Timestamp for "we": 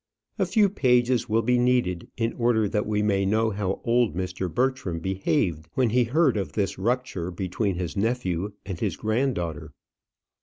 2.87-3.03